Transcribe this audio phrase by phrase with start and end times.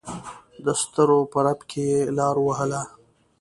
[0.65, 2.81] دسترو په رپ کې یې لار ووهله.